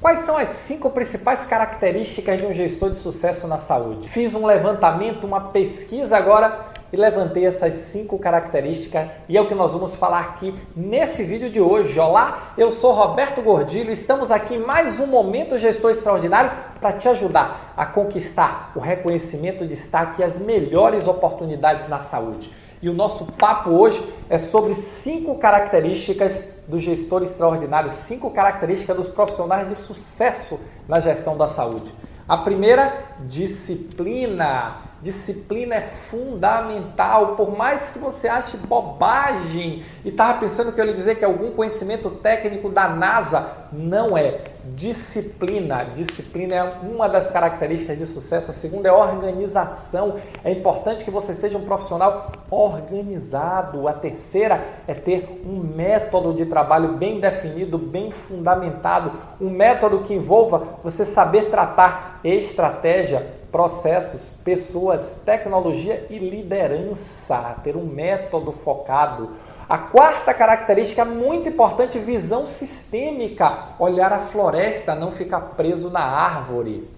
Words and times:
Quais 0.00 0.20
são 0.20 0.36
as 0.36 0.50
cinco 0.50 0.90
principais 0.90 1.44
características 1.44 2.38
de 2.38 2.46
um 2.46 2.52
gestor 2.52 2.88
de 2.90 2.98
sucesso 2.98 3.48
na 3.48 3.58
saúde? 3.58 4.08
Fiz 4.08 4.32
um 4.32 4.46
levantamento, 4.46 5.26
uma 5.26 5.40
pesquisa 5.40 6.16
agora 6.16 6.66
e 6.92 6.96
levantei 6.96 7.44
essas 7.44 7.74
cinco 7.90 8.16
características 8.16 9.08
e 9.28 9.36
é 9.36 9.40
o 9.40 9.48
que 9.48 9.56
nós 9.56 9.72
vamos 9.72 9.96
falar 9.96 10.20
aqui 10.20 10.54
nesse 10.76 11.24
vídeo 11.24 11.50
de 11.50 11.60
hoje. 11.60 11.98
Olá, 11.98 12.52
eu 12.56 12.70
sou 12.70 12.92
Roberto 12.92 13.42
Gordilho, 13.42 13.90
estamos 13.90 14.30
aqui 14.30 14.54
em 14.54 14.60
mais 14.60 15.00
um 15.00 15.06
Momento 15.06 15.58
Gestor 15.58 15.90
Extraordinário 15.90 16.52
para 16.80 16.92
te 16.92 17.08
ajudar 17.08 17.74
a 17.76 17.84
conquistar 17.84 18.70
o 18.76 18.78
reconhecimento, 18.78 19.66
destaque 19.66 20.22
e 20.22 20.24
as 20.24 20.38
melhores 20.38 21.08
oportunidades 21.08 21.88
na 21.88 21.98
saúde. 21.98 22.52
E 22.80 22.88
o 22.88 22.94
nosso 22.94 23.24
papo 23.32 23.70
hoje 23.70 24.14
é 24.30 24.38
sobre 24.38 24.74
cinco 24.74 25.36
características 25.36 26.44
do 26.68 26.78
gestor 26.78 27.22
extraordinário, 27.22 27.90
cinco 27.90 28.30
características 28.30 28.96
dos 28.96 29.08
profissionais 29.08 29.68
de 29.68 29.74
sucesso 29.74 30.60
na 30.86 31.00
gestão 31.00 31.36
da 31.36 31.48
saúde. 31.48 31.92
A 32.28 32.36
primeira, 32.36 33.04
disciplina. 33.20 34.87
Disciplina 35.00 35.76
é 35.76 35.80
fundamental, 35.80 37.36
por 37.36 37.56
mais 37.56 37.88
que 37.88 38.00
você 38.00 38.26
ache 38.26 38.56
bobagem 38.56 39.84
e 40.04 40.08
estava 40.08 40.40
pensando 40.40 40.72
que 40.72 40.80
eu 40.80 40.86
ia 40.86 40.92
dizer 40.92 41.14
que 41.14 41.24
algum 41.24 41.52
conhecimento 41.52 42.10
técnico 42.10 42.68
da 42.68 42.88
NASA, 42.88 43.46
não 43.72 44.18
é. 44.18 44.40
Disciplina. 44.74 45.84
Disciplina 45.94 46.54
é 46.56 46.62
uma 46.82 47.08
das 47.08 47.30
características 47.30 47.96
de 47.96 48.06
sucesso. 48.06 48.50
A 48.50 48.54
segunda 48.54 48.88
é 48.88 48.92
organização. 48.92 50.16
É 50.44 50.50
importante 50.50 51.04
que 51.04 51.10
você 51.10 51.32
seja 51.34 51.56
um 51.56 51.64
profissional 51.64 52.32
organizado. 52.50 53.88
A 53.88 53.92
terceira 53.92 54.62
é 54.86 54.94
ter 54.94 55.42
um 55.46 55.58
método 55.58 56.34
de 56.34 56.44
trabalho 56.44 56.94
bem 56.94 57.20
definido, 57.20 57.78
bem 57.78 58.10
fundamentado. 58.10 59.12
Um 59.40 59.48
método 59.48 60.00
que 60.00 60.12
envolva 60.12 60.78
você 60.82 61.04
saber 61.04 61.50
tratar 61.50 62.20
estratégia, 62.24 63.37
processos, 63.50 64.32
pessoas, 64.44 65.16
tecnologia 65.24 66.06
e 66.10 66.18
liderança, 66.18 67.56
ter 67.62 67.76
um 67.76 67.84
método 67.84 68.52
focado. 68.52 69.30
A 69.68 69.78
quarta 69.78 70.32
característica 70.32 71.04
muito 71.04 71.48
importante, 71.48 71.98
visão 71.98 72.46
sistêmica, 72.46 73.74
olhar 73.78 74.12
a 74.12 74.20
floresta, 74.20 74.94
não 74.94 75.10
ficar 75.10 75.40
preso 75.56 75.90
na 75.90 76.00
árvore. 76.00 76.88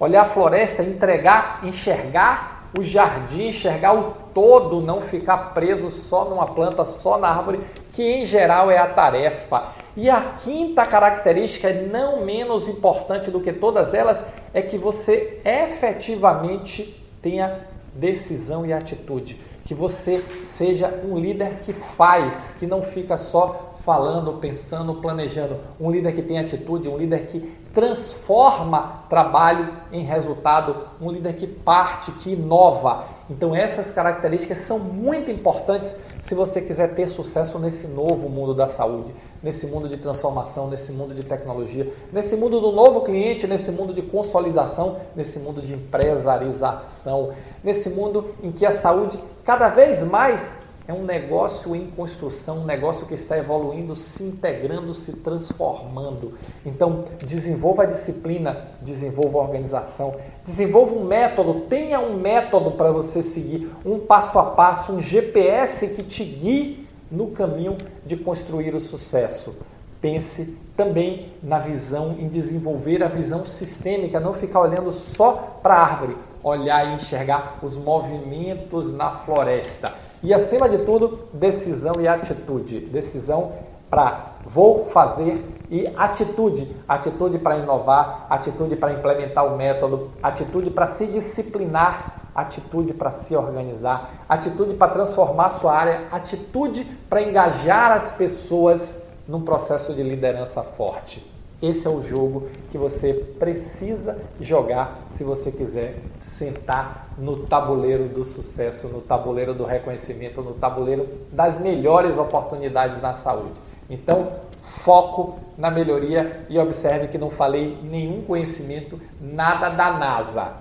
Olhar 0.00 0.22
a 0.22 0.26
floresta, 0.26 0.82
entregar, 0.82 1.60
enxergar 1.62 2.70
o 2.78 2.82
jardim, 2.82 3.48
enxergar 3.48 3.94
o 3.94 4.12
todo, 4.34 4.80
não 4.80 5.00
ficar 5.00 5.52
preso 5.54 5.90
só 5.90 6.24
numa 6.24 6.46
planta, 6.46 6.84
só 6.84 7.18
na 7.18 7.28
árvore, 7.28 7.60
que 7.92 8.02
em 8.02 8.26
geral 8.26 8.70
é 8.70 8.78
a 8.78 8.88
tarefa. 8.88 9.68
E 9.96 10.10
a 10.10 10.20
quinta 10.42 10.84
característica, 10.84 11.72
não 11.72 12.24
menos 12.24 12.68
importante 12.68 13.30
do 13.30 13.40
que 13.40 13.52
todas 13.52 13.94
elas, 13.94 14.20
é 14.52 14.60
que 14.60 14.76
você 14.76 15.40
efetivamente 15.44 17.00
tenha 17.22 17.60
decisão 17.94 18.66
e 18.66 18.72
atitude. 18.72 19.38
Que 19.64 19.74
você 19.74 20.22
seja 20.58 20.88
um 21.04 21.16
líder 21.18 21.58
que 21.62 21.72
faz, 21.72 22.56
que 22.58 22.66
não 22.66 22.82
fica 22.82 23.16
só 23.16 23.73
falando, 23.84 24.32
pensando, 24.34 24.94
planejando. 24.94 25.58
Um 25.78 25.90
líder 25.90 26.14
que 26.14 26.22
tem 26.22 26.38
atitude, 26.38 26.88
um 26.88 26.96
líder 26.96 27.26
que 27.26 27.40
transforma 27.74 29.04
trabalho 29.10 29.68
em 29.92 30.04
resultado, 30.04 30.88
um 31.00 31.10
líder 31.10 31.34
que 31.34 31.46
parte, 31.46 32.12
que 32.12 32.32
inova. 32.32 33.04
Então 33.28 33.54
essas 33.54 33.90
características 33.90 34.58
são 34.66 34.78
muito 34.78 35.30
importantes 35.30 35.94
se 36.20 36.34
você 36.34 36.60
quiser 36.60 36.94
ter 36.94 37.06
sucesso 37.08 37.58
nesse 37.58 37.88
novo 37.88 38.28
mundo 38.28 38.54
da 38.54 38.68
saúde, 38.68 39.14
nesse 39.42 39.66
mundo 39.66 39.88
de 39.88 39.96
transformação, 39.96 40.68
nesse 40.68 40.92
mundo 40.92 41.14
de 41.14 41.22
tecnologia, 41.22 41.92
nesse 42.12 42.36
mundo 42.36 42.60
do 42.60 42.70
novo 42.70 43.02
cliente, 43.02 43.46
nesse 43.46 43.70
mundo 43.70 43.92
de 43.92 44.02
consolidação, 44.02 44.98
nesse 45.16 45.38
mundo 45.38 45.60
de 45.60 45.74
empresarização, 45.74 47.32
nesse 47.62 47.90
mundo 47.90 48.34
em 48.42 48.52
que 48.52 48.64
a 48.64 48.72
saúde 48.72 49.18
cada 49.44 49.68
vez 49.68 50.04
mais 50.04 50.63
é 50.86 50.92
um 50.92 51.02
negócio 51.02 51.74
em 51.74 51.86
construção, 51.86 52.58
um 52.58 52.64
negócio 52.64 53.06
que 53.06 53.14
está 53.14 53.38
evoluindo, 53.38 53.96
se 53.96 54.22
integrando, 54.22 54.92
se 54.92 55.12
transformando. 55.14 56.34
Então, 56.64 57.04
desenvolva 57.24 57.84
a 57.84 57.86
disciplina, 57.86 58.68
desenvolva 58.82 59.38
a 59.38 59.42
organização, 59.42 60.16
desenvolva 60.44 60.94
um 60.94 61.04
método, 61.04 61.62
tenha 61.62 62.00
um 62.00 62.18
método 62.18 62.72
para 62.72 62.92
você 62.92 63.22
seguir, 63.22 63.70
um 63.84 63.98
passo 63.98 64.38
a 64.38 64.44
passo, 64.44 64.92
um 64.92 65.00
GPS 65.00 65.88
que 65.88 66.02
te 66.02 66.22
guie 66.22 66.86
no 67.10 67.28
caminho 67.28 67.78
de 68.04 68.16
construir 68.16 68.74
o 68.74 68.80
sucesso. 68.80 69.56
Pense 70.02 70.58
também 70.76 71.32
na 71.42 71.58
visão, 71.58 72.14
em 72.18 72.28
desenvolver 72.28 73.02
a 73.02 73.08
visão 73.08 73.42
sistêmica, 73.42 74.20
não 74.20 74.34
ficar 74.34 74.60
olhando 74.60 74.92
só 74.92 75.58
para 75.62 75.76
a 75.76 75.82
árvore, 75.82 76.16
olhar 76.42 76.86
e 76.88 76.94
enxergar 76.96 77.58
os 77.62 77.74
movimentos 77.78 78.92
na 78.92 79.10
floresta. 79.12 80.03
E 80.24 80.32
acima 80.32 80.70
de 80.70 80.78
tudo, 80.78 81.28
decisão 81.34 81.92
e 82.00 82.08
atitude. 82.08 82.80
Decisão 82.80 83.52
para 83.90 84.32
vou 84.46 84.86
fazer 84.86 85.44
e 85.70 85.86
atitude, 85.94 86.74
atitude 86.88 87.38
para 87.38 87.58
inovar, 87.58 88.26
atitude 88.30 88.74
para 88.74 88.94
implementar 88.94 89.46
o 89.46 89.56
método, 89.56 90.10
atitude 90.22 90.70
para 90.70 90.86
se 90.86 91.06
disciplinar, 91.06 92.30
atitude 92.34 92.94
para 92.94 93.12
se 93.12 93.36
organizar, 93.36 94.24
atitude 94.26 94.74
para 94.74 94.92
transformar 94.92 95.50
sua 95.50 95.76
área, 95.76 96.08
atitude 96.10 96.84
para 97.08 97.20
engajar 97.20 97.92
as 97.92 98.10
pessoas 98.12 99.06
num 99.28 99.42
processo 99.42 99.92
de 99.92 100.02
liderança 100.02 100.62
forte. 100.62 101.33
Esse 101.64 101.86
é 101.86 101.90
o 101.90 102.02
jogo 102.02 102.48
que 102.70 102.76
você 102.76 103.14
precisa 103.38 104.18
jogar 104.38 105.06
se 105.08 105.24
você 105.24 105.50
quiser 105.50 105.96
sentar 106.20 107.08
no 107.16 107.46
tabuleiro 107.46 108.06
do 108.06 108.22
sucesso, 108.22 108.86
no 108.88 109.00
tabuleiro 109.00 109.54
do 109.54 109.64
reconhecimento, 109.64 110.42
no 110.42 110.52
tabuleiro 110.52 111.08
das 111.32 111.58
melhores 111.58 112.18
oportunidades 112.18 113.00
na 113.00 113.14
saúde. 113.14 113.58
Então, 113.88 114.28
foco 114.60 115.38
na 115.56 115.70
melhoria 115.70 116.44
e 116.50 116.58
observe 116.58 117.08
que 117.08 117.16
não 117.16 117.30
falei 117.30 117.78
nenhum 117.82 118.20
conhecimento, 118.20 119.00
nada 119.18 119.70
da 119.70 119.90
NASA, 119.92 120.52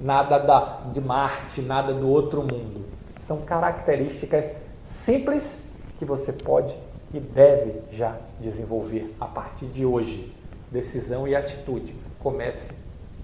nada 0.00 0.38
da, 0.38 0.80
de 0.92 1.00
Marte, 1.00 1.62
nada 1.62 1.94
do 1.94 2.08
outro 2.08 2.42
mundo. 2.42 2.84
São 3.20 3.42
características 3.42 4.50
simples 4.82 5.68
que 5.96 6.04
você 6.04 6.32
pode 6.32 6.76
e 7.14 7.20
deve 7.20 7.80
já 7.92 8.16
desenvolver 8.40 9.14
a 9.20 9.26
partir 9.26 9.66
de 9.66 9.86
hoje 9.86 10.36
decisão 10.70 11.26
e 11.26 11.34
atitude. 11.34 11.94
Comece 12.18 12.72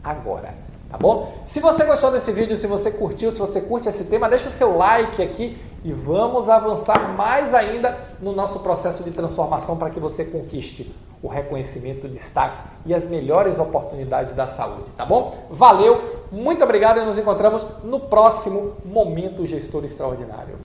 agora, 0.03 0.55
tá 0.91 0.99
bom? 0.99 1.35
Se 1.45 1.61
você 1.61 1.85
gostou 1.85 2.11
desse 2.11 2.33
vídeo, 2.33 2.57
se 2.57 2.67
você 2.67 2.91
curtiu, 2.91 3.31
se 3.33 3.39
você 3.39 3.61
curte 3.61 3.89
esse 3.89 4.05
tema, 4.05 4.29
deixa 4.29 4.49
o 4.49 4.51
seu 4.51 4.77
like 4.77 5.23
aqui 5.23 5.59
e 5.85 5.93
vamos 5.93 6.49
avançar 6.49 7.15
mais 7.15 7.55
ainda 7.55 7.99
no 8.21 8.33
nosso 8.33 8.61
processo 8.61 9.05
de 9.05 9.11
transformação 9.11 9.77
para 9.77 9.91
que 9.91 10.01
você 10.01 10.25
conquiste 10.25 10.95
o 11.23 11.29
reconhecimento, 11.29 12.07
o 12.07 12.11
destaque 12.11 12.61
e 12.85 12.95
as 12.95 13.07
melhores 13.07 13.59
oportunidades 13.59 14.35
da 14.35 14.47
saúde, 14.47 14.91
tá 14.95 15.07
bom? 15.07 15.47
Valeu, 15.51 16.27
muito 16.31 16.63
obrigado 16.63 17.01
e 17.01 17.05
nos 17.05 17.19
encontramos 17.19 17.67
no 17.83 17.99
próximo 17.99 18.75
Momento 18.85 19.47
Gestor 19.47 19.85
Extraordinário. 19.87 20.57